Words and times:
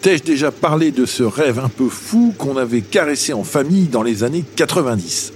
T'ai-je 0.00 0.22
déjà 0.22 0.52
parlé 0.52 0.92
de 0.92 1.06
ce 1.06 1.24
rêve 1.24 1.58
un 1.58 1.68
peu 1.68 1.88
fou 1.88 2.32
qu'on 2.38 2.56
avait 2.56 2.82
caressé 2.82 3.32
en 3.32 3.42
famille 3.42 3.88
dans 3.88 4.02
les 4.02 4.22
années 4.22 4.44
90 4.54 5.32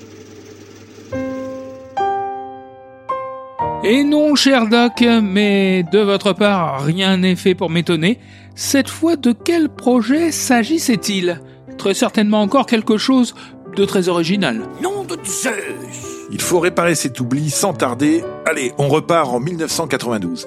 Et 3.85 4.05
non, 4.05 4.37
cher 4.37 4.69
Doc, 4.69 5.05
mais 5.23 5.83
de 5.91 5.99
votre 5.99 6.33
part, 6.33 6.85
rien 6.85 7.17
n'est 7.17 7.35
fait 7.35 7.57
pour 7.57 7.69
m'étonner. 7.69 8.21
Cette 8.55 8.89
fois, 8.89 9.17
de 9.17 9.33
quel 9.33 9.69
projet 9.69 10.31
s'agissait-il? 10.31 11.41
Très 11.79 11.95
certainement 11.95 12.43
encore 12.43 12.67
quelque 12.67 12.97
chose 12.97 13.35
de 13.77 13.85
très 13.85 14.09
original. 14.09 14.69
Nom 14.81 15.03
de 15.03 15.17
Zeus 15.25 15.51
Il 16.31 16.41
faut 16.41 16.61
réparer 16.61 16.95
cet 16.95 17.19
oubli 17.19 17.51
sans 17.51 17.73
tarder. 17.73 18.23
Allez, 18.47 18.73
on 18.79 18.87
repart 18.87 19.29
en 19.29 19.41
1992. 19.41 20.47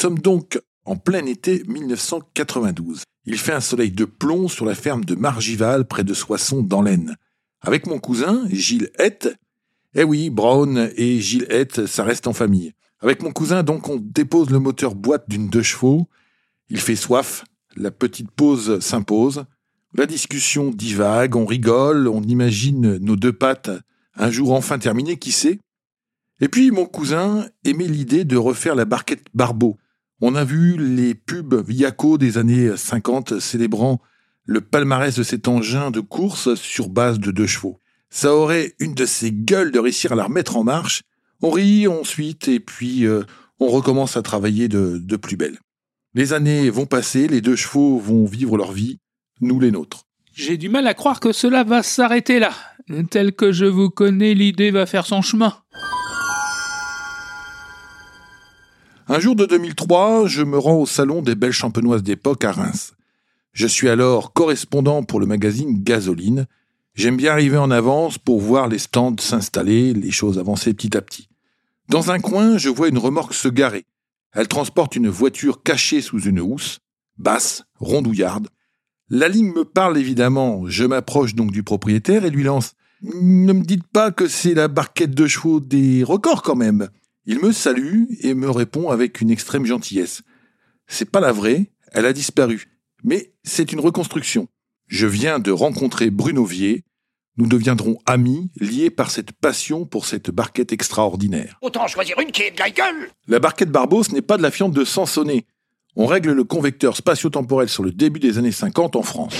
Sommes 0.00 0.18
donc 0.18 0.58
en 0.86 0.96
plein 0.96 1.26
été 1.26 1.62
1992. 1.68 3.02
Il 3.26 3.38
fait 3.38 3.52
un 3.52 3.60
soleil 3.60 3.90
de 3.90 4.06
plomb 4.06 4.48
sur 4.48 4.64
la 4.64 4.74
ferme 4.74 5.04
de 5.04 5.14
Margival 5.14 5.86
près 5.86 6.04
de 6.04 6.14
Soissons 6.14 6.62
dans 6.62 6.80
l'Aisne. 6.80 7.16
Avec 7.60 7.86
mon 7.86 7.98
cousin, 7.98 8.44
Gilles 8.50 8.90
Hett, 8.98 9.28
eh 9.94 10.04
oui, 10.04 10.30
Brown 10.30 10.90
et 10.96 11.20
Gilles 11.20 11.46
Hett, 11.50 11.86
ça 11.86 12.02
reste 12.02 12.26
en 12.26 12.32
famille. 12.32 12.72
Avec 13.00 13.22
mon 13.22 13.30
cousin, 13.30 13.62
donc, 13.62 13.88
on 13.88 13.96
dépose 13.96 14.48
le 14.48 14.58
moteur 14.58 14.94
boîte 14.94 15.28
d'une 15.28 15.50
deux 15.50 15.62
chevaux. 15.62 16.08
Il 16.70 16.80
fait 16.80 16.96
soif, 16.96 17.44
la 17.76 17.90
petite 17.90 18.30
pause 18.30 18.80
s'impose. 18.80 19.44
La 19.94 20.06
discussion 20.06 20.70
divague, 20.70 21.36
on 21.36 21.44
rigole, 21.44 22.08
on 22.08 22.22
imagine 22.22 22.96
nos 22.98 23.16
deux 23.16 23.32
pattes 23.34 23.70
un 24.14 24.30
jour 24.30 24.52
enfin 24.52 24.78
terminé, 24.78 25.18
qui 25.18 25.32
sait? 25.32 25.58
Et 26.40 26.48
puis 26.48 26.70
mon 26.70 26.86
cousin 26.86 27.46
aimait 27.64 27.86
l'idée 27.86 28.24
de 28.24 28.36
refaire 28.38 28.74
la 28.74 28.86
barquette 28.86 29.26
Barbeau. 29.34 29.76
On 30.22 30.34
a 30.34 30.44
vu 30.44 30.76
les 30.76 31.14
pubs 31.14 31.66
Viaco 31.66 32.18
des 32.18 32.36
années 32.36 32.76
50 32.76 33.40
célébrant 33.40 34.02
le 34.44 34.60
palmarès 34.60 35.16
de 35.16 35.22
cet 35.22 35.48
engin 35.48 35.90
de 35.90 36.00
course 36.00 36.54
sur 36.56 36.90
base 36.90 37.18
de 37.18 37.30
deux 37.30 37.46
chevaux. 37.46 37.78
Ça 38.10 38.34
aurait 38.34 38.74
une 38.80 38.94
de 38.94 39.06
ces 39.06 39.32
gueules 39.32 39.72
de 39.72 39.78
réussir 39.78 40.12
à 40.12 40.16
la 40.16 40.24
remettre 40.24 40.58
en 40.58 40.64
marche. 40.64 41.04
On 41.40 41.50
rit 41.50 41.88
ensuite 41.88 42.48
et 42.48 42.60
puis 42.60 43.06
euh, 43.06 43.22
on 43.60 43.68
recommence 43.68 44.18
à 44.18 44.22
travailler 44.22 44.68
de, 44.68 44.98
de 44.98 45.16
plus 45.16 45.36
belle. 45.36 45.58
Les 46.12 46.34
années 46.34 46.68
vont 46.68 46.86
passer, 46.86 47.26
les 47.26 47.40
deux 47.40 47.56
chevaux 47.56 47.98
vont 47.98 48.26
vivre 48.26 48.58
leur 48.58 48.72
vie, 48.72 48.98
nous 49.40 49.58
les 49.58 49.70
nôtres. 49.70 50.04
J'ai 50.34 50.58
du 50.58 50.68
mal 50.68 50.86
à 50.86 50.92
croire 50.92 51.20
que 51.20 51.32
cela 51.32 51.64
va 51.64 51.82
s'arrêter 51.82 52.40
là. 52.40 52.52
Tel 53.10 53.32
que 53.32 53.52
je 53.52 53.66
vous 53.66 53.88
connais, 53.88 54.34
l'idée 54.34 54.70
va 54.70 54.84
faire 54.84 55.06
son 55.06 55.22
chemin. 55.22 55.54
Un 59.12 59.18
jour 59.18 59.34
de 59.34 59.44
2003, 59.44 60.28
je 60.28 60.44
me 60.44 60.56
rends 60.56 60.76
au 60.76 60.86
salon 60.86 61.20
des 61.20 61.34
belles 61.34 61.50
champenoises 61.50 62.04
d'époque 62.04 62.44
à 62.44 62.52
Reims. 62.52 62.92
Je 63.52 63.66
suis 63.66 63.88
alors 63.88 64.32
correspondant 64.32 65.02
pour 65.02 65.18
le 65.18 65.26
magazine 65.26 65.82
Gasoline. 65.82 66.46
J'aime 66.94 67.16
bien 67.16 67.32
arriver 67.32 67.56
en 67.56 67.72
avance 67.72 68.18
pour 68.18 68.38
voir 68.38 68.68
les 68.68 68.78
stands 68.78 69.16
s'installer, 69.18 69.94
les 69.94 70.12
choses 70.12 70.38
avancer 70.38 70.74
petit 70.74 70.96
à 70.96 71.02
petit. 71.02 71.28
Dans 71.88 72.12
un 72.12 72.20
coin, 72.20 72.56
je 72.56 72.68
vois 72.68 72.86
une 72.86 72.98
remorque 72.98 73.34
se 73.34 73.48
garer. 73.48 73.84
Elle 74.32 74.46
transporte 74.46 74.94
une 74.94 75.08
voiture 75.08 75.64
cachée 75.64 76.02
sous 76.02 76.20
une 76.20 76.38
housse, 76.38 76.78
basse, 77.18 77.64
rondouillarde. 77.80 78.46
La 79.08 79.26
ligne 79.26 79.52
me 79.52 79.64
parle 79.64 79.98
évidemment. 79.98 80.68
Je 80.68 80.84
m'approche 80.84 81.34
donc 81.34 81.50
du 81.50 81.64
propriétaire 81.64 82.24
et 82.24 82.30
lui 82.30 82.44
lance 82.44 82.74
Ne 83.02 83.54
me 83.54 83.64
dites 83.64 83.88
pas 83.92 84.12
que 84.12 84.28
c'est 84.28 84.54
la 84.54 84.68
barquette 84.68 85.16
de 85.16 85.26
chevaux 85.26 85.58
des 85.58 86.04
records 86.04 86.42
quand 86.42 86.54
même. 86.54 86.88
Il 87.26 87.38
me 87.40 87.52
salue 87.52 88.04
et 88.20 88.32
me 88.32 88.50
répond 88.50 88.88
avec 88.88 89.20
une 89.20 89.30
extrême 89.30 89.66
gentillesse. 89.66 90.22
C'est 90.86 91.10
pas 91.10 91.20
la 91.20 91.32
vraie, 91.32 91.70
elle 91.92 92.06
a 92.06 92.14
disparu. 92.14 92.80
Mais 93.04 93.34
c'est 93.44 93.72
une 93.72 93.80
reconstruction. 93.80 94.48
Je 94.86 95.06
viens 95.06 95.38
de 95.38 95.50
rencontrer 95.50 96.10
Bruno 96.10 96.44
Vier. 96.46 96.84
Nous 97.36 97.46
deviendrons 97.46 97.98
amis, 98.06 98.50
liés 98.56 98.90
par 98.90 99.10
cette 99.10 99.32
passion 99.32 99.84
pour 99.84 100.06
cette 100.06 100.30
barquette 100.30 100.72
extraordinaire. 100.72 101.58
Autant 101.60 101.86
choisir 101.88 102.18
une 102.20 102.32
qui 102.32 102.42
est 102.42 102.52
de 102.52 102.58
la 102.58 102.70
gueule 102.70 103.10
La 103.28 103.38
barquette 103.38 103.70
Barbeau, 103.70 104.02
ce 104.02 104.12
n'est 104.12 104.22
pas 104.22 104.38
de 104.38 104.42
la 104.42 104.50
fiente 104.50 104.72
de 104.72 104.84
Sansonnet. 104.84 105.46
On 105.96 106.06
règle 106.06 106.32
le 106.32 106.44
convecteur 106.44 106.96
spatio-temporel 106.96 107.68
sur 107.68 107.82
le 107.82 107.92
début 107.92 108.20
des 108.20 108.38
années 108.38 108.50
50 108.50 108.96
en 108.96 109.02
France. 109.02 109.34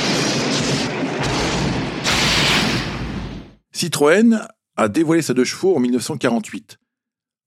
Citroën 3.72 4.46
a 4.76 4.88
dévoilé 4.88 5.22
sa 5.22 5.32
deux 5.32 5.44
chevaux 5.44 5.74
en 5.76 5.80
1948. 5.80 6.78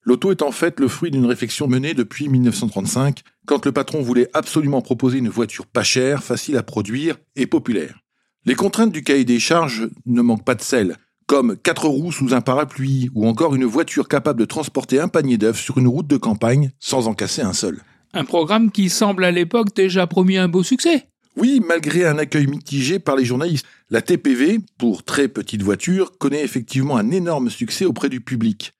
L'auto 0.05 0.31
est 0.31 0.41
en 0.41 0.51
fait 0.51 0.79
le 0.79 0.89
fruit 0.89 1.11
d'une 1.11 1.25
réflexion 1.25 1.67
menée 1.67 1.93
depuis 1.93 2.27
1935, 2.27 3.21
quand 3.45 3.65
le 3.65 3.71
patron 3.71 4.01
voulait 4.01 4.29
absolument 4.33 4.81
proposer 4.81 5.19
une 5.19 5.29
voiture 5.29 5.65
pas 5.65 5.83
chère, 5.83 6.23
facile 6.23 6.57
à 6.57 6.63
produire 6.63 7.17
et 7.35 7.47
populaire. 7.47 7.99
Les 8.45 8.55
contraintes 8.55 8.91
du 8.91 9.03
cahier 9.03 9.23
des 9.23 9.39
charges 9.39 9.87
ne 10.05 10.21
manquent 10.21 10.43
pas 10.43 10.55
de 10.55 10.61
sel, 10.61 10.97
comme 11.25 11.55
quatre 11.55 11.87
roues 11.87 12.11
sous 12.11 12.33
un 12.33 12.41
parapluie 12.41 13.09
ou 13.15 13.25
encore 13.27 13.55
une 13.55 13.63
voiture 13.63 14.09
capable 14.09 14.41
de 14.41 14.45
transporter 14.45 14.99
un 14.99 15.07
panier 15.07 15.37
d'œufs 15.37 15.59
sur 15.59 15.77
une 15.77 15.87
route 15.87 16.07
de 16.07 16.17
campagne 16.17 16.71
sans 16.79 17.07
en 17.07 17.13
casser 17.13 17.41
un 17.41 17.53
seul. 17.53 17.81
Un 18.13 18.25
programme 18.25 18.71
qui 18.71 18.89
semble 18.89 19.23
à 19.23 19.31
l'époque 19.31 19.73
déjà 19.73 20.05
promis 20.05 20.37
un 20.37 20.49
beau 20.49 20.63
succès. 20.63 21.07
Oui, 21.37 21.61
malgré 21.65 22.05
un 22.05 22.17
accueil 22.17 22.47
mitigé 22.47 22.99
par 22.99 23.15
les 23.15 23.25
journalistes, 23.25 23.65
la 23.89 24.01
TPV, 24.01 24.59
pour 24.77 25.03
très 25.03 25.29
petite 25.29 25.63
voiture, 25.63 26.17
connaît 26.17 26.43
effectivement 26.43 26.97
un 26.97 27.09
énorme 27.09 27.49
succès 27.49 27.85
auprès 27.85 28.09
du 28.09 28.21
public. 28.21 28.73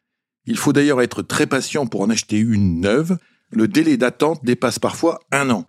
Il 0.46 0.58
faut 0.58 0.74
d'ailleurs 0.74 1.02
être 1.02 1.22
très 1.22 1.48
patient 1.48 1.86
pour 1.86 2.02
en 2.02 2.10
acheter 2.10 2.38
une 2.38 2.82
neuve. 2.82 3.18
Le 3.52 3.68
délai 3.68 3.98
d'attente 3.98 4.44
dépasse 4.44 4.80
parfois 4.80 5.20
un 5.32 5.50
an. 5.50 5.66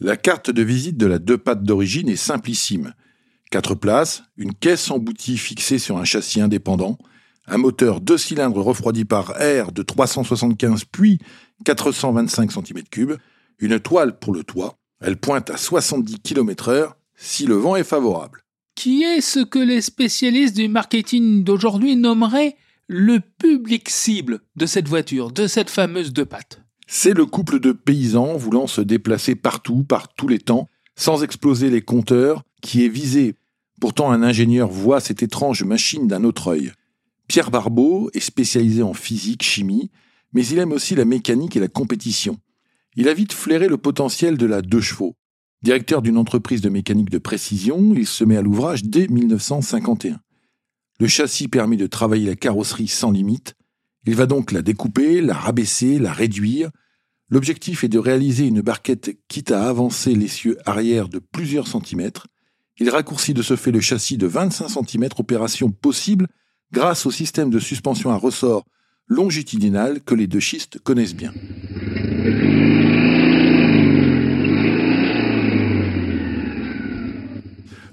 La 0.00 0.16
carte 0.16 0.50
de 0.50 0.62
visite 0.62 0.96
de 0.96 1.06
la 1.06 1.18
deux 1.18 1.38
pattes 1.38 1.62
d'origine 1.62 2.08
est 2.08 2.16
simplissime. 2.16 2.94
Quatre 3.50 3.74
places, 3.74 4.22
une 4.36 4.54
caisse 4.54 4.90
emboutie 4.90 5.38
fixée 5.38 5.78
sur 5.78 5.98
un 5.98 6.04
châssis 6.04 6.40
indépendant, 6.40 6.98
un 7.46 7.56
moteur 7.56 8.00
deux 8.00 8.18
cylindres 8.18 8.62
refroidi 8.62 9.04
par 9.04 9.40
air 9.40 9.72
de 9.72 9.82
375 9.82 10.84
puis 10.84 11.18
425 11.64 12.52
cm3, 12.52 13.16
une 13.58 13.80
toile 13.80 14.18
pour 14.18 14.34
le 14.34 14.44
toit, 14.44 14.76
elle 15.00 15.16
pointe 15.16 15.50
à 15.50 15.56
70 15.56 16.20
km 16.20 16.68
heure 16.68 16.96
si 17.16 17.46
le 17.46 17.54
vent 17.54 17.74
est 17.76 17.84
favorable. 17.84 18.42
Qui 18.74 19.02
est 19.02 19.20
ce 19.20 19.40
que 19.40 19.58
les 19.58 19.80
spécialistes 19.80 20.54
du 20.54 20.68
marketing 20.68 21.42
d'aujourd'hui 21.42 21.96
nommeraient 21.96 22.56
le 22.88 23.20
public 23.20 23.90
cible 23.90 24.40
de 24.56 24.64
cette 24.64 24.88
voiture, 24.88 25.30
de 25.30 25.46
cette 25.46 25.68
fameuse 25.68 26.14
deux 26.14 26.24
pattes 26.24 26.62
C'est 26.86 27.12
le 27.12 27.26
couple 27.26 27.60
de 27.60 27.72
paysans 27.72 28.36
voulant 28.38 28.66
se 28.66 28.80
déplacer 28.80 29.34
partout, 29.34 29.84
par 29.84 30.14
tous 30.14 30.26
les 30.26 30.38
temps, 30.38 30.70
sans 30.96 31.22
exploser 31.22 31.68
les 31.68 31.82
compteurs, 31.82 32.44
qui 32.62 32.86
est 32.86 32.88
visé. 32.88 33.34
Pourtant, 33.78 34.10
un 34.10 34.22
ingénieur 34.22 34.70
voit 34.70 35.00
cette 35.00 35.22
étrange 35.22 35.64
machine 35.64 36.08
d'un 36.08 36.24
autre 36.24 36.48
œil. 36.48 36.72
Pierre 37.28 37.50
Barbeau 37.50 38.10
est 38.14 38.20
spécialisé 38.20 38.82
en 38.82 38.94
physique, 38.94 39.42
chimie, 39.42 39.90
mais 40.32 40.46
il 40.46 40.58
aime 40.58 40.72
aussi 40.72 40.94
la 40.94 41.04
mécanique 41.04 41.56
et 41.56 41.60
la 41.60 41.68
compétition. 41.68 42.38
Il 42.96 43.08
a 43.08 43.14
vite 43.14 43.34
flairé 43.34 43.68
le 43.68 43.76
potentiel 43.76 44.38
de 44.38 44.46
la 44.46 44.62
deux 44.62 44.80
chevaux. 44.80 45.14
Directeur 45.62 46.00
d'une 46.00 46.16
entreprise 46.16 46.62
de 46.62 46.70
mécanique 46.70 47.10
de 47.10 47.18
précision, 47.18 47.92
il 47.94 48.06
se 48.06 48.24
met 48.24 48.38
à 48.38 48.42
l'ouvrage 48.42 48.84
dès 48.84 49.08
1951. 49.08 50.20
Le 51.00 51.06
châssis 51.06 51.48
permet 51.48 51.76
de 51.76 51.86
travailler 51.86 52.26
la 52.26 52.36
carrosserie 52.36 52.88
sans 52.88 53.12
limite. 53.12 53.54
Il 54.06 54.16
va 54.16 54.26
donc 54.26 54.52
la 54.52 54.62
découper, 54.62 55.20
la 55.20 55.34
rabaisser, 55.34 55.98
la 55.98 56.12
réduire. 56.12 56.70
L'objectif 57.30 57.84
est 57.84 57.88
de 57.88 57.98
réaliser 57.98 58.46
une 58.46 58.62
barquette 58.62 59.16
quitte 59.28 59.52
à 59.52 59.68
avancer 59.68 60.14
l'essieu 60.14 60.58
arrière 60.64 61.08
de 61.08 61.18
plusieurs 61.18 61.68
centimètres. 61.68 62.26
Il 62.78 62.90
raccourcit 62.90 63.34
de 63.34 63.42
ce 63.42 63.54
fait 63.54 63.70
le 63.70 63.80
châssis 63.80 64.16
de 64.16 64.26
25 64.26 64.68
cm, 64.68 65.08
opération 65.18 65.70
possible 65.70 66.26
grâce 66.72 67.06
au 67.06 67.10
système 67.10 67.50
de 67.50 67.58
suspension 67.58 68.10
à 68.10 68.16
ressort 68.16 68.64
longitudinal 69.06 70.00
que 70.02 70.14
les 70.14 70.26
deux 70.26 70.40
schistes 70.40 70.78
connaissent 70.80 71.14
bien. 71.14 71.32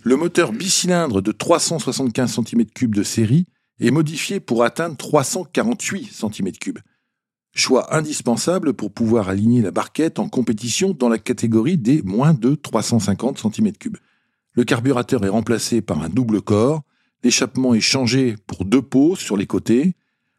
Le 0.08 0.18
moteur 0.18 0.52
bicylindre 0.52 1.20
de 1.20 1.32
375 1.32 2.38
cm3 2.38 2.92
de 2.92 3.02
série 3.02 3.48
est 3.80 3.90
modifié 3.90 4.40
pour 4.40 4.64
atteindre 4.64 4.96
348 4.98 6.12
cm3. 6.12 6.76
Choix 7.56 7.92
indispensable 7.92 8.76
pour 8.76 8.92
pouvoir 8.92 9.30
aligner 9.30 9.64
la 9.64 9.72
barquette 9.72 10.20
en 10.20 10.30
compétition 10.30 10.92
dans 10.92 11.10
la 11.10 11.18
catégorie 11.18 11.80
des 11.80 12.04
moins 12.04 12.36
de 12.36 12.54
350 12.54 13.42
cm3. 13.42 13.96
Le 14.54 14.64
carburateur 14.64 15.26
est 15.26 15.30
remplacé 15.30 15.82
par 15.82 16.04
un 16.04 16.10
double 16.10 16.44
corps, 16.44 16.84
l'échappement 17.24 17.74
est 17.74 17.82
changé 17.82 18.36
pour 18.46 18.64
deux 18.64 18.84
pots 18.84 19.16
sur 19.16 19.38
les 19.38 19.48
côtés. 19.48 19.96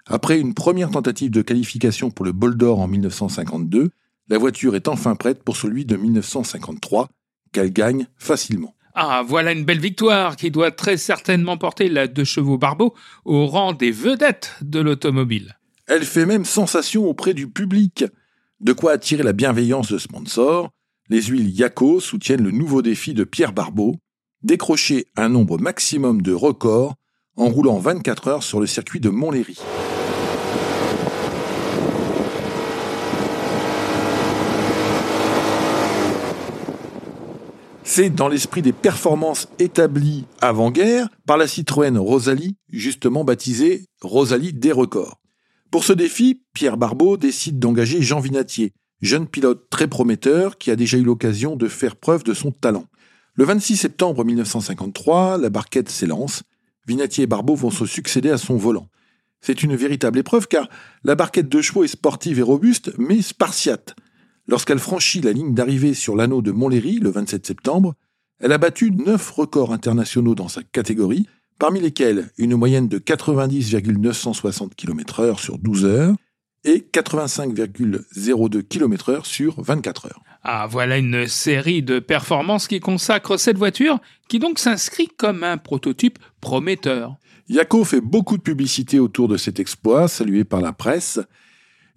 Après 0.07 0.39
une 0.39 0.55
première 0.55 0.93
tentative 0.93 1.33
de 1.33 1.43
qualification 1.43 2.13
pour 2.13 2.25
le 2.25 2.31
bol 2.31 2.57
d'or 2.57 2.79
en 2.79 2.87
1952, 2.87 3.91
La 4.29 4.39
voiture 4.39 4.77
est 4.77 4.87
enfin 4.87 5.17
prête 5.17 5.43
pour 5.43 5.57
celui 5.57 5.85
de 5.85 5.97
1953, 5.97 7.09
qu'elle 7.51 7.73
gagne 7.73 8.07
facilement. 8.17 8.76
Ah, 8.99 9.23
voilà 9.29 9.53
une 9.53 9.67
belle 9.67 9.79
victoire 9.79 10.37
qui 10.37 10.51
doit 10.51 10.71
très 10.71 10.97
certainement 10.97 11.59
porter 11.59 11.91
la 11.91 12.07
deux 12.07 12.25
chevaux 12.25 12.57
Barbeau 12.57 12.95
au 13.27 13.47
rang 13.47 13.75
des 13.75 13.91
vedettes 13.91 14.55
de 14.63 14.81
l'automobile. 14.81 15.59
Elle 15.87 16.07
fait 16.07 16.25
même 16.25 16.47
sensation 16.47 17.05
auprès 17.05 17.35
du 17.35 17.47
public. 17.47 18.07
De 18.61 18.73
quoi 18.73 18.93
attirer 18.93 19.23
la 19.23 19.35
bienveillance 19.35 19.93
de 19.93 19.99
sponsors, 19.99 20.71
les 21.11 21.21
huiles 21.25 21.51
Yaco 21.51 22.01
soutiennent 22.01 22.43
le 22.43 22.51
nouveau 22.53 22.81
défi 22.81 23.13
de 23.13 23.25
Pierre 23.25 23.53
Barbeau, 23.53 23.97
décrocher 24.43 25.05
un 25.15 25.29
nombre 25.29 25.59
maximum 25.59 26.23
de 26.23 26.33
records 26.33 26.95
en 27.37 27.51
roulant 27.51 27.79
24 27.79 28.29
heures 28.29 28.43
sur 28.43 28.61
le 28.61 28.67
circuit 28.67 29.01
de 29.01 29.11
Montlhéry. 29.11 29.59
C'est 37.99 38.11
dans 38.11 38.29
l'esprit 38.29 38.61
des 38.61 38.75
performances 38.75 39.49
établies 39.59 40.27
avant-guerre 40.43 41.09
par 41.25 41.39
la 41.39 41.47
Citroën 41.47 41.97
Rosalie, 41.97 42.59
justement 42.69 43.25
baptisée 43.25 43.87
Rosalie 44.03 44.53
des 44.53 44.71
records. 44.71 45.19
Pour 45.71 45.83
ce 45.83 45.95
défi, 45.95 46.43
Pierre 46.53 46.77
Barbeau 46.77 47.17
décide 47.17 47.59
d'engager 47.59 48.03
Jean 48.03 48.21
Vinatier, 48.21 48.75
jeune 49.01 49.27
pilote 49.27 49.71
très 49.71 49.89
prometteur 49.89 50.59
qui 50.59 50.71
a 50.71 50.77
déjà 50.77 50.99
eu 50.99 51.05
l'occasion 51.05 51.57
de 51.57 51.69
faire 51.69 51.97
preuve 51.97 52.23
de 52.23 52.35
son 52.35 52.51
talent. 52.51 52.85
Le 53.33 53.47
26 53.47 53.79
septembre 53.79 54.27
1953, 54.27 55.39
la 55.39 55.49
barquette 55.49 55.89
s'élance. 55.89 56.43
Vinatier 56.87 57.25
et 57.25 57.27
Barbeau 57.27 57.55
vont 57.55 57.71
se 57.71 57.87
succéder 57.87 58.29
à 58.29 58.37
son 58.37 58.59
volant. 58.59 58.89
C'est 59.41 59.63
une 59.63 59.75
véritable 59.75 60.19
épreuve 60.19 60.49
car 60.49 60.69
la 61.03 61.15
barquette 61.15 61.49
de 61.49 61.63
chevaux 61.63 61.85
est 61.85 61.89
sportive 61.89 62.41
et 62.41 62.43
robuste, 62.43 62.93
mais 62.99 63.23
spartiate. 63.23 63.97
Lorsqu'elle 64.49 64.79
franchit 64.79 65.21
la 65.21 65.33
ligne 65.33 65.55
d'arrivée 65.55 65.95
sur 65.95 66.15
l'anneau 66.15 66.41
de 66.41 66.53
Montlhéry 66.53 67.01
le 67.01 67.11
27 67.11 67.45
septembre, 67.45 67.95
elle 68.39 68.53
a 68.53 68.59
battu 68.59 68.93
neuf 68.93 69.31
records 69.31 69.73
internationaux 69.73 70.35
dans 70.35 70.49
sa 70.49 70.63
catégorie, 70.63 71.27
parmi 71.59 71.81
lesquels 71.81 72.31
une 72.39 72.55
moyenne 72.55 72.87
de 72.87 72.99
90,960 72.99 74.75
km/h 74.77 75.41
sur 75.41 75.59
12 75.59 75.85
heures 75.85 76.15
et 76.65 76.87
85,02 76.93 78.63
km/h 78.63 79.25
sur 79.25 79.61
24 79.63 80.07
heures. 80.07 80.23
Ah, 80.43 80.69
voilà 80.71 80.99
une 80.99 81.27
série 81.27 81.83
de 81.83 81.99
performances 81.99 82.69
qui 82.69 82.79
consacre 82.79 83.37
cette 83.39 83.59
voiture, 83.59 83.99
qui 84.29 84.39
donc 84.39 84.59
s'inscrit 84.59 85.09
comme 85.09 85.43
un 85.43 85.59
prototype 85.59 86.19
prometteur. 86.41 87.17
Yako 87.49 87.85
fait 87.85 88.01
beaucoup 88.01 88.37
de 88.37 88.43
publicité 88.43 89.01
autour 89.01 89.27
de 89.29 89.37
cet 89.37 89.59
exploit, 89.59 90.09
salué 90.09 90.45
par 90.45 90.61
la 90.61 90.73
presse, 90.73 91.21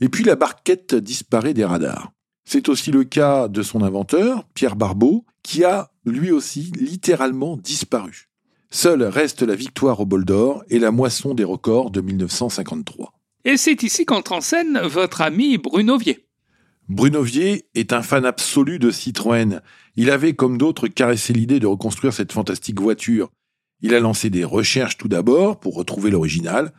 et 0.02 0.10
puis 0.10 0.24
la 0.24 0.36
barquette 0.36 0.95
disparaît 0.95 1.54
des 1.54 1.66
radars. 1.66 2.12
C'est 2.51 2.68
aussi 2.68 2.90
le 2.90 3.04
cas 3.04 3.48
de 3.48 3.62
son 3.62 3.84
inventeur, 3.84 4.44
Pierre 4.56 4.75
Barbeau, 4.75 5.24
qui 5.44 5.63
a 5.63 5.92
lui 6.04 6.31
aussi 6.31 6.72
littéralement 6.80 7.57
disparu. 7.57 8.28
Seule 8.72 9.04
reste 9.04 9.44
la 9.44 9.54
victoire 9.54 10.00
au 10.00 10.07
bol 10.07 10.25
d'or 10.25 10.63
et 10.68 10.80
la 10.80 10.90
moisson 10.90 11.36
des 11.36 11.44
records 11.44 11.92
de 11.92 12.01
1953. 12.01 13.13
Et 13.46 13.56
c'est 13.56 13.84
ici 13.84 14.04
qu'entre 14.04 14.31
en 14.31 14.42
scène 14.42 14.80
votre 14.80 15.22
ami 15.22 15.60
Bruno 15.60 16.00
Vier. 16.00 16.25
Bruno 16.88 17.22
Vier 17.22 17.68
est 17.75 17.94
un 17.94 18.01
fan 18.01 18.25
absolu 18.25 18.80
de 18.80 18.90
Citroën. 18.90 19.62
Il 19.95 20.10
avait, 20.10 20.34
comme 20.34 20.57
d'autres, 20.57 20.88
caressé 20.88 21.34
l'idée 21.34 21.60
de 21.60 21.68
reconstruire 21.68 22.13
cette 22.13 22.31
fantastique 22.31 22.81
voiture. 22.81 23.30
Il 23.84 23.94
a 23.94 24.00
lancé 24.00 24.31
des 24.31 24.44
recherches 24.44 24.98
tout 24.98 25.07
d'abord 25.07 25.60
pour 25.60 25.75
retrouver 25.75 26.10
l'original, 26.10 26.74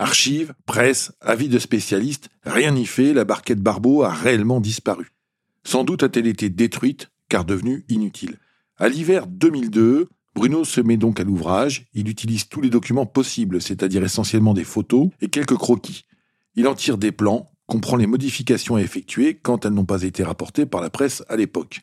Archives, 0.00 0.54
presse, 0.64 1.12
avis 1.20 1.50
de 1.50 1.58
spécialistes, 1.58 2.30
rien 2.46 2.70
n'y 2.70 2.86
fait, 2.86 3.12
la 3.12 3.26
barquette 3.26 3.60
Barbeau 3.60 4.02
a 4.02 4.10
réellement 4.10 4.58
disparu. 4.58 5.12
Sans 5.62 5.84
doute 5.84 6.02
a-t-elle 6.02 6.26
été 6.26 6.48
détruite, 6.48 7.10
car 7.28 7.44
devenue 7.44 7.84
inutile. 7.90 8.38
À 8.78 8.88
l'hiver 8.88 9.26
2002, 9.26 10.08
Bruno 10.34 10.64
se 10.64 10.80
met 10.80 10.96
donc 10.96 11.20
à 11.20 11.24
l'ouvrage, 11.24 11.84
il 11.92 12.08
utilise 12.08 12.48
tous 12.48 12.62
les 12.62 12.70
documents 12.70 13.04
possibles, 13.04 13.60
c'est-à-dire 13.60 14.02
essentiellement 14.02 14.54
des 14.54 14.64
photos 14.64 15.10
et 15.20 15.28
quelques 15.28 15.58
croquis. 15.58 16.06
Il 16.54 16.66
en 16.66 16.74
tire 16.74 16.96
des 16.96 17.12
plans, 17.12 17.50
comprend 17.66 17.96
les 17.96 18.06
modifications 18.06 18.76
à 18.76 18.80
effectuer 18.80 19.34
quand 19.34 19.66
elles 19.66 19.74
n'ont 19.74 19.84
pas 19.84 20.04
été 20.04 20.22
rapportées 20.22 20.64
par 20.64 20.80
la 20.80 20.88
presse 20.88 21.22
à 21.28 21.36
l'époque. 21.36 21.82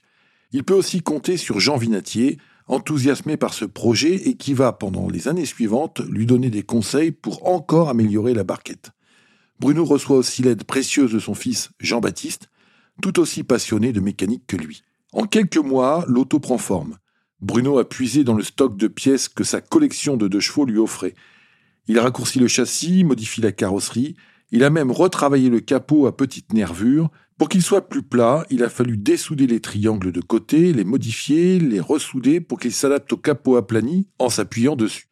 Il 0.52 0.64
peut 0.64 0.74
aussi 0.74 1.02
compter 1.04 1.38
sur 1.38 1.60
Jean 1.60 1.78
Vinatier, 1.78 2.40
enthousiasmé 2.68 3.38
par 3.38 3.54
ce 3.54 3.66
projet 3.66 4.16
et 4.28 4.36
qui 4.36 4.54
va, 4.54 4.74
pendant 4.74 5.10
les 5.10 5.28
années 5.28 5.46
suivantes, 5.46 6.02
lui 6.10 6.25
donner 6.25 6.50
des 6.50 6.64
conseils 6.64 7.12
pour 7.12 7.48
encore 7.48 7.90
améliorer 7.90 8.34
la 8.34 8.44
barquette. 8.44 8.92
Bruno 9.60 9.86
reçoit 9.86 10.18
aussi 10.18 10.44
l'aide 10.44 10.64
précieuse 10.64 11.12
de 11.12 11.19
son 11.19 11.34
fils 11.34 11.72
Jean-Baptiste, 11.80 12.50
tout 13.02 13.19
aussi 13.19 13.44
passionné 13.44 13.94
de 13.94 14.00
mécanique 14.00 14.44
que 14.48 14.58
lui. 14.58 14.84
En 15.14 15.25
quelques 15.25 15.58
mois, 15.58 16.06
l'auto 16.08 16.40
prend 16.40 16.58
forme. 16.58 16.98
Bruno 17.42 17.78
a 17.80 17.88
puisé 17.88 18.24
dans 18.24 18.34
le 18.34 18.44
stock 18.44 18.78
de 18.78 18.88
pièces 18.88 19.30
que 19.30 19.44
sa 19.44 19.62
collection 19.62 20.18
de 20.18 20.28
deux 20.28 20.40
chevaux 20.40 20.66
lui 20.66 20.80
offrait. 20.80 21.14
Il 21.88 21.98
a 22.00 22.04
raccourci 22.04 22.40
le 22.40 22.48
châssis, 22.48 23.04
modifié 23.04 23.44
la 23.44 23.52
carrosserie, 23.52 24.16
il 24.51 24.63
a 24.63 24.69
même 24.69 24.91
retravaillé 24.91 25.49
le 25.49 25.59
capot 25.59 26.07
à 26.07 26.15
petite 26.15 26.53
nervure, 26.53 27.09
pour 27.38 27.49
qu'il 27.49 27.61
soit 27.61 27.88
plus 27.88 28.01
plat, 28.01 28.45
il 28.49 28.63
a 28.63 28.69
fallu 28.69 28.97
dessouder 28.97 29.45
les 29.45 29.59
triangles 29.59 30.11
de 30.11 30.21
côté, 30.21 30.73
les 30.73 30.83
modifier, 30.83 31.59
les 31.59 31.79
ressouder 31.79 32.41
pour 32.41 32.59
qu'ils 32.59 32.73
s'adaptent 32.73 33.13
au 33.13 33.17
capot 33.17 33.57
aplani 33.57 34.07
en 34.17 34.29
s'appuyant 34.29 34.75
dessus. 34.75 35.07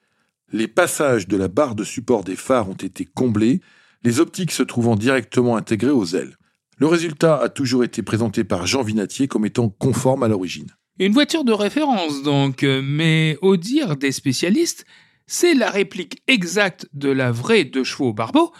Les 0.51 0.67
passages 0.67 1.27
de 1.27 1.37
la 1.37 1.47
barre 1.47 1.75
de 1.75 1.83
support 1.83 2.23
des 2.23 2.35
phares 2.35 2.69
ont 2.69 2.73
été 2.73 3.05
comblés, 3.05 3.61
les 4.03 4.19
optiques 4.19 4.51
se 4.51 4.63
trouvant 4.63 4.95
directement 4.95 5.55
intégrées 5.55 5.91
aux 5.91 6.15
ailes. 6.15 6.37
Le 6.77 6.87
résultat 6.87 7.37
a 7.37 7.49
toujours 7.49 7.83
été 7.83 8.01
présenté 8.01 8.43
par 8.43 8.65
Jean 8.65 8.81
Vinatier 8.81 9.27
comme 9.27 9.45
étant 9.45 9.69
conforme 9.69 10.23
à 10.23 10.27
l'origine. 10.27 10.71
Une 10.99 11.13
voiture 11.13 11.43
de 11.43 11.51
référence 11.51 12.23
donc, 12.23 12.63
mais 12.63 13.37
au 13.41 13.57
dire 13.57 13.97
des 13.97 14.11
spécialistes, 14.11 14.85
c'est 15.27 15.53
la 15.53 15.69
réplique 15.69 16.21
exacte 16.27 16.87
de 16.93 17.09
la 17.09 17.31
vraie 17.31 17.65
deux 17.65 17.83
chevaux 17.83 18.13
Barbeau. 18.13 18.51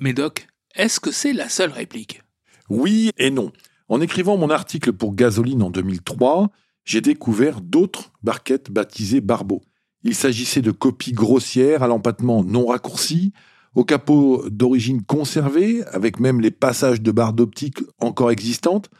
Mais 0.00 0.12
Doc, 0.12 0.46
est-ce 0.74 1.00
que 1.00 1.10
c'est 1.10 1.32
la 1.32 1.48
seule 1.48 1.70
réplique? 1.70 2.22
Oui 2.68 3.10
et 3.16 3.30
non. 3.30 3.52
En 3.88 4.00
écrivant 4.00 4.36
mon 4.36 4.50
article 4.50 4.92
pour 4.92 5.14
Gasoline 5.14 5.62
en 5.62 5.70
2003, 5.70 6.50
j'ai 6.84 7.00
découvert 7.00 7.60
d'autres 7.60 8.12
barquettes 8.22 8.70
baptisées 8.70 9.20
Barbeau. 9.20 9.62
Il 10.04 10.14
s'agissait 10.14 10.62
de 10.62 10.70
copies 10.70 11.12
grossières 11.12 11.82
à 11.82 11.86
l'empattement 11.86 12.44
non 12.44 12.66
raccourci, 12.66 13.32
au 13.74 13.84
capot 13.84 14.48
d'origine 14.48 15.02
conservée, 15.02 15.82
avec 15.92 16.20
même 16.20 16.40
les 16.40 16.50
passages 16.50 17.00
de 17.00 17.10
barres 17.10 17.32
d'optique 17.32 17.78
encore 18.00 18.30
existantes, 18.30 18.90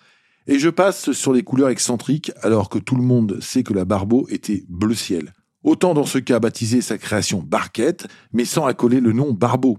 et 0.47 0.59
je 0.59 0.71
passe 0.71 1.13
sur 1.13 1.33
les 1.33 1.43
couleurs 1.43 1.69
excentriques 1.69 2.33
alors 2.43 2.71
que 2.71 2.79
tout 2.79 2.97
le 2.97 3.03
monde 3.03 3.39
sait 3.41 3.63
que 3.63 3.75
la 3.75 3.85
Barbeau 3.85 4.27
était 4.31 4.65
bleu 4.69 4.95
ciel. 4.95 5.35
Autant 5.63 5.93
dans 5.93 6.07
ce 6.07 6.19
cas 6.19 6.41
baptiser 6.41 6.81
sa 6.81 6.97
création 6.97 7.43
Barquette, 7.43 8.07
mais 8.33 8.47
sans 8.47 8.65
accoler 8.65 9.01
le 9.01 9.13
nom 9.13 9.33
Barbeau. 9.33 9.77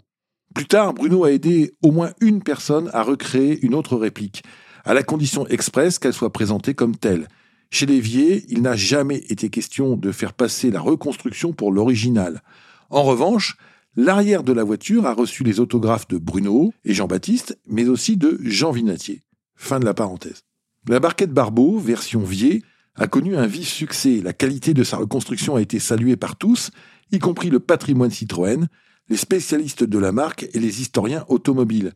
Plus 0.53 0.65
tard, 0.65 0.93
Bruno 0.93 1.23
a 1.23 1.31
aidé 1.31 1.73
au 1.81 1.91
moins 1.91 2.11
une 2.21 2.41
personne 2.41 2.89
à 2.93 3.03
recréer 3.03 3.59
une 3.63 3.75
autre 3.75 3.95
réplique, 3.97 4.43
à 4.83 4.93
la 4.93 5.03
condition 5.03 5.47
expresse 5.47 5.99
qu'elle 5.99 6.13
soit 6.13 6.33
présentée 6.33 6.73
comme 6.73 6.95
telle. 6.95 7.27
Chez 7.71 7.85
Lévier, 7.85 8.45
il 8.49 8.63
n'a 8.63 8.75
jamais 8.75 9.17
été 9.29 9.49
question 9.49 9.95
de 9.95 10.11
faire 10.11 10.33
passer 10.33 10.71
la 10.71 10.81
reconstruction 10.81 11.53
pour 11.53 11.71
l'original. 11.71 12.41
En 12.89 13.03
revanche, 13.03 13.57
l'arrière 13.95 14.43
de 14.43 14.53
la 14.53 14.63
voiture 14.63 15.05
a 15.05 15.13
reçu 15.13 15.43
les 15.43 15.59
autographes 15.59 16.07
de 16.07 16.17
Bruno 16.17 16.73
et 16.83 16.95
Jean-Baptiste, 16.95 17.59
mais 17.67 17.87
aussi 17.87 18.17
de 18.17 18.39
Jean 18.41 18.71
Vinatier. 18.71 19.21
Fin 19.55 19.79
de 19.79 19.85
la 19.85 19.93
parenthèse. 19.93 20.43
La 20.87 20.99
barquette 20.99 21.31
Barbeau, 21.33 21.77
version 21.77 22.21
Vier, 22.21 22.63
a 22.95 23.07
connu 23.07 23.35
un 23.35 23.45
vif 23.45 23.67
succès. 23.67 24.21
La 24.23 24.33
qualité 24.33 24.73
de 24.73 24.83
sa 24.83 24.97
reconstruction 24.97 25.55
a 25.55 25.61
été 25.61 25.77
saluée 25.77 26.15
par 26.15 26.37
tous, 26.37 26.71
y 27.11 27.19
compris 27.19 27.49
le 27.51 27.59
patrimoine 27.59 28.09
Citroën, 28.09 28.67
les 29.09 29.17
spécialistes 29.17 29.83
de 29.83 29.99
la 29.99 30.11
marque 30.11 30.47
et 30.53 30.59
les 30.59 30.81
historiens 30.81 31.25
automobiles. 31.27 31.93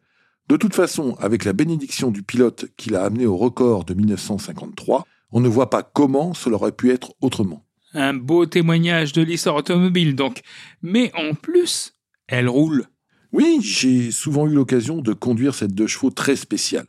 De 0.50 0.58
toute 0.58 0.76
façon, 0.76 1.16
avec 1.20 1.46
la 1.46 1.54
bénédiction 1.54 2.12
du 2.12 2.24
pilote 2.24 2.66
qui 2.76 2.90
l'a 2.90 3.04
amené 3.04 3.26
au 3.26 3.38
record 3.38 3.86
de 3.86 3.94
1953, 3.94 5.06
on 5.32 5.40
ne 5.40 5.48
voit 5.48 5.70
pas 5.70 5.84
comment 5.84 6.34
cela 6.34 6.58
aurait 6.58 6.74
pu 6.74 6.92
être 6.92 7.14
autrement. 7.22 7.66
Un 7.94 8.14
beau 8.14 8.46
témoignage 8.46 9.14
de 9.14 9.22
l'histoire 9.22 9.56
automobile 9.56 10.16
donc. 10.16 10.42
Mais 10.82 11.12
en 11.16 11.34
plus, 11.36 11.94
elle 12.28 12.50
roule. 12.50 12.88
Oui, 13.32 13.60
j'ai 13.62 14.12
souvent 14.12 14.48
eu 14.48 14.54
l'occasion 14.54 15.02
de 15.02 15.14
conduire 15.14 15.56
cette 15.56 15.74
deux 15.74 15.88
chevaux 15.88 16.12
très 16.12 16.36
spéciale. 16.36 16.86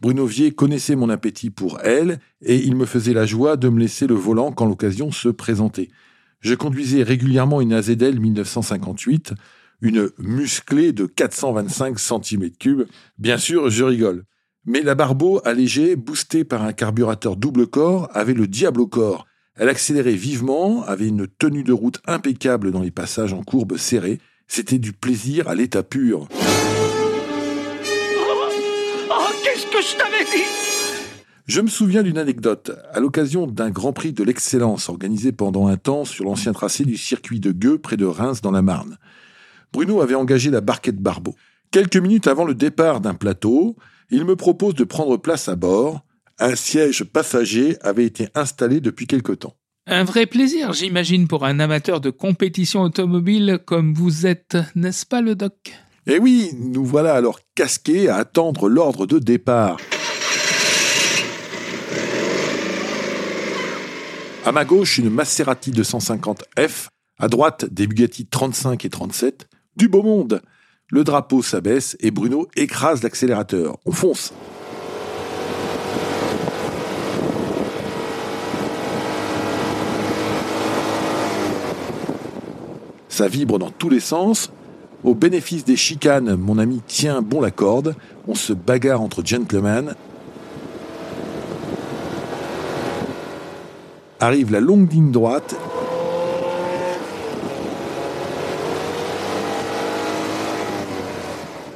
Bruno 0.00 0.26
Vier 0.26 0.52
connaissait 0.52 0.96
mon 0.96 1.08
appétit 1.08 1.50
pour 1.50 1.80
elle 1.80 2.18
et 2.40 2.56
il 2.56 2.76
me 2.76 2.86
faisait 2.86 3.12
la 3.12 3.26
joie 3.26 3.56
de 3.56 3.68
me 3.68 3.80
laisser 3.80 4.06
le 4.06 4.14
volant 4.14 4.52
quand 4.52 4.66
l'occasion 4.66 5.12
se 5.12 5.28
présentait. 5.28 5.90
Je 6.40 6.54
conduisais 6.54 7.02
régulièrement 7.02 7.60
une 7.60 7.72
AZL 7.72 8.18
1958 8.18 9.34
une 9.82 10.10
musclée 10.18 10.92
de 10.92 11.06
425 11.06 11.96
cm3. 11.98 12.86
Bien 13.18 13.36
sûr, 13.36 13.68
je 13.68 13.84
rigole. 13.84 14.24
Mais 14.64 14.80
la 14.80 14.94
Barbeau, 14.94 15.40
allégée, 15.44 15.96
boostée 15.96 16.44
par 16.44 16.62
un 16.62 16.72
carburateur 16.72 17.36
double 17.36 17.66
corps, 17.66 18.08
avait 18.14 18.32
le 18.32 18.46
diable 18.46 18.80
au 18.80 18.86
corps. 18.86 19.26
Elle 19.56 19.68
accélérait 19.68 20.14
vivement, 20.14 20.84
avait 20.84 21.08
une 21.08 21.26
tenue 21.26 21.64
de 21.64 21.72
route 21.72 22.00
impeccable 22.06 22.70
dans 22.70 22.80
les 22.80 22.92
passages 22.92 23.32
en 23.32 23.42
courbe 23.42 23.76
serrée. 23.76 24.20
C'était 24.46 24.78
du 24.78 24.92
plaisir 24.92 25.48
à 25.48 25.56
l'état 25.56 25.82
pur. 25.82 26.28
Oh, 29.10 29.30
qu'est-ce 29.42 29.66
que 29.66 29.82
je 29.82 29.96
t'avais 29.96 30.24
dit? 30.24 30.44
Je 31.46 31.60
me 31.60 31.66
souviens 31.66 32.04
d'une 32.04 32.18
anecdote. 32.18 32.70
À 32.92 33.00
l'occasion 33.00 33.48
d'un 33.48 33.70
Grand 33.70 33.92
Prix 33.92 34.12
de 34.12 34.22
l'excellence 34.22 34.88
organisé 34.88 35.32
pendant 35.32 35.66
un 35.66 35.76
temps 35.76 36.04
sur 36.04 36.24
l'ancien 36.24 36.52
tracé 36.52 36.84
du 36.84 36.96
circuit 36.96 37.40
de 37.40 37.50
Gueux 37.50 37.78
près 37.78 37.96
de 37.96 38.06
Reims 38.06 38.42
dans 38.42 38.52
la 38.52 38.62
Marne, 38.62 38.96
Bruno 39.72 40.02
avait 40.02 40.14
engagé 40.14 40.50
la 40.50 40.60
barquette 40.60 40.98
Barbeau. 40.98 41.34
Quelques 41.70 41.96
minutes 41.96 42.26
avant 42.26 42.44
le 42.44 42.54
départ 42.54 43.00
d'un 43.00 43.14
plateau, 43.14 43.76
il 44.10 44.24
me 44.24 44.36
propose 44.36 44.74
de 44.74 44.84
prendre 44.84 45.16
place 45.16 45.48
à 45.48 45.56
bord. 45.56 46.02
Un 46.38 46.54
siège 46.54 47.04
passager 47.04 47.78
avait 47.80 48.04
été 48.04 48.28
installé 48.34 48.80
depuis 48.80 49.06
quelque 49.06 49.32
temps. 49.32 49.56
Un 49.86 50.04
vrai 50.04 50.26
plaisir, 50.26 50.72
j'imagine, 50.74 51.26
pour 51.26 51.44
un 51.44 51.58
amateur 51.58 52.00
de 52.00 52.10
compétition 52.10 52.82
automobile 52.82 53.58
comme 53.64 53.94
vous 53.94 54.26
êtes, 54.26 54.56
n'est-ce 54.74 55.06
pas 55.06 55.22
le 55.22 55.34
doc? 55.34 55.72
Eh 56.06 56.18
oui, 56.18 56.50
nous 56.58 56.84
voilà 56.84 57.14
alors 57.14 57.40
casqués 57.54 58.08
à 58.08 58.16
attendre 58.16 58.68
l'ordre 58.68 59.06
de 59.06 59.18
départ. 59.18 59.78
À 64.44 64.52
ma 64.52 64.64
gauche, 64.64 64.98
une 64.98 65.10
Maserati 65.10 65.70
250F, 65.70 66.88
à 67.18 67.28
droite, 67.28 67.64
des 67.72 67.86
Bugatti 67.86 68.26
35 68.26 68.84
et 68.84 68.90
37, 68.90 69.48
du 69.76 69.88
beau 69.88 70.02
monde. 70.02 70.42
Le 70.88 71.04
drapeau 71.04 71.42
s'abaisse 71.42 71.96
et 72.00 72.10
Bruno 72.10 72.48
écrase 72.56 73.02
l'accélérateur. 73.02 73.78
On 73.86 73.92
fonce. 73.92 74.32
Ça 83.08 83.28
vibre 83.28 83.58
dans 83.58 83.70
tous 83.70 83.88
les 83.88 84.00
sens. 84.00 84.50
Au 85.04 85.14
bénéfice 85.14 85.64
des 85.64 85.76
chicanes, 85.76 86.36
mon 86.36 86.58
ami 86.58 86.80
tient 86.86 87.22
bon 87.22 87.40
la 87.40 87.50
corde. 87.50 87.94
On 88.28 88.34
se 88.34 88.52
bagarre 88.52 89.00
entre 89.00 89.24
gentlemen. 89.24 89.94
Arrive 94.20 94.52
la 94.52 94.60
longue 94.60 94.92
ligne 94.92 95.10
droite. 95.10 95.56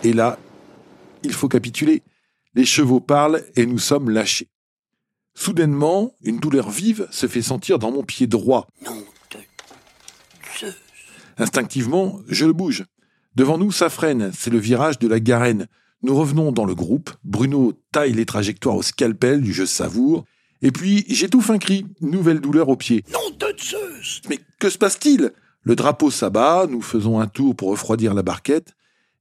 Et 0.06 0.12
là, 0.12 0.38
il 1.24 1.32
faut 1.32 1.48
capituler. 1.48 2.04
Les 2.54 2.64
chevaux 2.64 3.00
parlent 3.00 3.42
et 3.56 3.66
nous 3.66 3.80
sommes 3.80 4.08
lâchés. 4.08 4.46
Soudainement, 5.34 6.14
une 6.22 6.38
douleur 6.38 6.70
vive 6.70 7.08
se 7.10 7.26
fait 7.26 7.42
sentir 7.42 7.80
dans 7.80 7.90
mon 7.90 8.04
pied 8.04 8.28
droit. 8.28 8.68
Instinctivement, 11.38 12.20
je 12.28 12.44
le 12.44 12.52
bouge. 12.52 12.84
Devant 13.34 13.58
nous, 13.58 13.72
ça 13.72 13.90
freine, 13.90 14.30
c'est 14.32 14.50
le 14.50 14.60
virage 14.60 15.00
de 15.00 15.08
la 15.08 15.18
Garenne. 15.18 15.66
Nous 16.02 16.14
revenons 16.14 16.52
dans 16.52 16.66
le 16.66 16.76
groupe, 16.76 17.10
Bruno 17.24 17.72
taille 17.90 18.12
les 18.12 18.26
trajectoires 18.26 18.76
au 18.76 18.82
scalpel 18.82 19.40
du 19.40 19.52
jeu 19.52 19.66
savoure, 19.66 20.24
et 20.62 20.70
puis 20.70 21.04
j'étouffe 21.08 21.50
un 21.50 21.58
cri, 21.58 21.84
nouvelle 22.00 22.40
douleur 22.40 22.68
au 22.68 22.76
pied. 22.76 23.02
Nom 23.12 23.36
de 23.40 23.58
Zeus 23.58 24.22
Mais 24.28 24.38
que 24.60 24.70
se 24.70 24.78
passe-t-il? 24.78 25.32
Le 25.62 25.74
drapeau 25.74 26.12
s'abat, 26.12 26.68
nous 26.70 26.80
faisons 26.80 27.18
un 27.18 27.26
tour 27.26 27.56
pour 27.56 27.70
refroidir 27.70 28.14
la 28.14 28.22
barquette, 28.22 28.75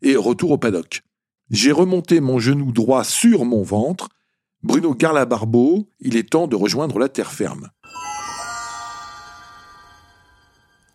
et 0.05 0.15
retour 0.15 0.51
au 0.51 0.57
paddock. 0.57 1.01
J'ai 1.49 1.71
remonté 1.71 2.21
mon 2.21 2.39
genou 2.39 2.71
droit 2.71 3.03
sur 3.03 3.43
mon 3.43 3.63
ventre. 3.63 4.09
Bruno 4.63 4.95
garde 4.95 5.15
la 5.15 5.25
barbeau, 5.25 5.89
il 5.99 6.15
est 6.15 6.29
temps 6.29 6.47
de 6.47 6.55
rejoindre 6.55 6.97
la 6.97 7.09
terre 7.09 7.31
ferme. 7.31 7.69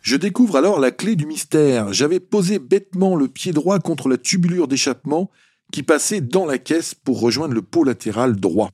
Je 0.01 0.17
découvre 0.17 0.57
alors 0.57 0.81
la 0.81 0.93
clé 0.93 1.15
du 1.15 1.27
mystère. 1.27 1.93
J'avais 1.93 2.21
posé 2.21 2.59
bêtement 2.59 3.17
le 3.17 3.29
pied 3.29 3.53
droit 3.53 3.79
contre 3.81 4.09
la 4.09 4.17
tubulure 4.17 4.67
d'échappement 4.67 5.31
qui 5.73 5.83
passait 5.83 6.21
dans 6.21 6.47
la 6.47 6.59
caisse 6.59 6.95
pour 6.95 7.21
rejoindre 7.21 7.55
le 7.55 7.63
pot 7.63 7.85
latéral 7.85 8.37
droit. 8.37 8.71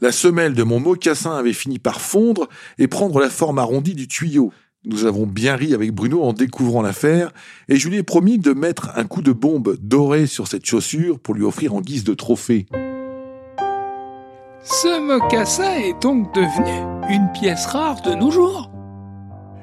La 0.00 0.12
semelle 0.12 0.54
de 0.54 0.62
mon 0.62 0.80
mocassin 0.80 1.36
avait 1.36 1.52
fini 1.52 1.78
par 1.78 2.00
fondre 2.00 2.48
et 2.78 2.88
prendre 2.88 3.20
la 3.20 3.30
forme 3.30 3.58
arrondie 3.58 3.94
du 3.94 4.08
tuyau. 4.08 4.52
Nous 4.84 5.04
avons 5.04 5.26
bien 5.26 5.54
ri 5.54 5.74
avec 5.74 5.92
Bruno 5.92 6.24
en 6.24 6.32
découvrant 6.32 6.82
l'affaire, 6.82 7.30
et 7.68 7.76
je 7.76 7.88
lui 7.88 7.98
ai 7.98 8.02
promis 8.02 8.38
de 8.38 8.52
mettre 8.52 8.90
un 8.96 9.04
coup 9.04 9.22
de 9.22 9.30
bombe 9.30 9.76
doré 9.80 10.26
sur 10.26 10.48
cette 10.48 10.66
chaussure 10.66 11.20
pour 11.20 11.34
lui 11.34 11.44
offrir 11.44 11.72
en 11.72 11.80
guise 11.80 12.02
de 12.02 12.14
trophée. 12.14 12.66
Ce 14.64 15.00
mocassin 15.00 15.76
est 15.76 16.02
donc 16.02 16.34
devenu 16.34 17.14
une 17.14 17.30
pièce 17.32 17.66
rare 17.66 18.02
de 18.02 18.14
nos 18.14 18.32
jours 18.32 18.72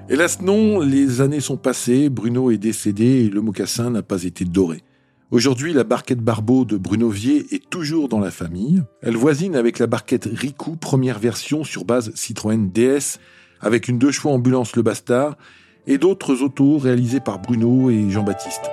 Hélas 0.08 0.42
non, 0.42 0.80
les 0.80 1.20
années 1.20 1.42
sont 1.42 1.58
passées, 1.58 2.08
Bruno 2.08 2.50
est 2.50 2.58
décédé 2.58 3.26
et 3.26 3.30
le 3.30 3.42
mocassin 3.42 3.90
n'a 3.90 4.02
pas 4.02 4.24
été 4.24 4.46
doré. 4.46 4.84
Aujourd'hui, 5.32 5.74
la 5.74 5.84
barquette 5.84 6.22
Barbeau 6.22 6.64
de 6.64 6.78
Bruno 6.78 7.10
Vier 7.10 7.46
est 7.52 7.70
toujours 7.70 8.08
dans 8.08 8.20
la 8.20 8.32
famille. 8.32 8.84
Elle 9.02 9.18
voisine 9.18 9.58
avec 9.58 9.80
la 9.80 9.86
barquette 9.86 10.30
Ricoux, 10.32 10.78
première 10.78 11.20
version 11.20 11.66
sur 11.66 11.84
base 11.84 12.12
Citroën 12.16 12.72
DS, 12.72 13.20
avec 13.62 13.88
une 13.88 13.98
deux 13.98 14.12
chevaux 14.12 14.30
ambulance 14.30 14.76
Le 14.76 14.82
Bastard, 14.82 15.36
et 15.88 15.98
d'autres 15.98 16.42
autos 16.42 16.78
réalisées 16.78 17.20
par 17.20 17.40
Bruno 17.40 17.90
et 17.90 18.10
Jean-Baptiste. 18.10 18.70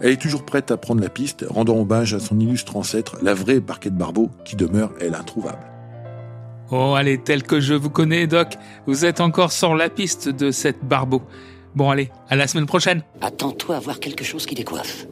Elle 0.00 0.10
est 0.10 0.20
toujours 0.20 0.44
prête 0.44 0.72
à 0.72 0.76
prendre 0.76 1.00
la 1.00 1.08
piste, 1.08 1.46
rendant 1.48 1.76
hommage 1.76 2.12
à 2.12 2.18
son 2.18 2.40
illustre 2.40 2.76
ancêtre, 2.76 3.18
la 3.22 3.34
vraie 3.34 3.60
barquette 3.60 3.94
Barbeau, 3.94 4.30
qui 4.44 4.56
demeure, 4.56 4.92
elle, 5.00 5.14
introuvable. 5.14 5.64
Oh, 6.72 6.94
allez, 6.96 7.18
tel 7.18 7.44
que 7.44 7.60
je 7.60 7.74
vous 7.74 7.90
connais, 7.90 8.26
Doc, 8.26 8.56
vous 8.86 9.04
êtes 9.04 9.20
encore 9.20 9.52
sur 9.52 9.76
la 9.76 9.88
piste 9.88 10.28
de 10.28 10.50
cette 10.50 10.84
barbeau. 10.84 11.22
Bon, 11.76 11.90
allez, 11.90 12.10
à 12.28 12.34
la 12.34 12.48
semaine 12.48 12.66
prochaine. 12.66 13.02
Attends-toi 13.20 13.76
à 13.76 13.78
voir 13.78 14.00
quelque 14.00 14.24
chose 14.24 14.44
qui 14.44 14.54
décoiffe. 14.56 15.06